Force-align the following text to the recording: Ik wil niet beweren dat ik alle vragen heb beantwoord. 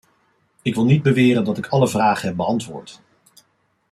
Ik 0.61 0.75
wil 0.75 0.85
niet 0.85 1.03
beweren 1.03 1.43
dat 1.43 1.57
ik 1.57 1.67
alle 1.67 1.87
vragen 1.87 2.27
heb 2.27 2.37
beantwoord. 2.37 3.01